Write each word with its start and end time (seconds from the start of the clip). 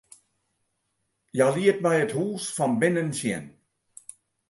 Hja 1.33 1.47
liet 1.55 1.79
my 1.83 1.95
it 2.03 2.13
hûs 2.17 2.43
fan 2.55 2.73
binnen 2.79 3.11
sjen. 3.19 3.45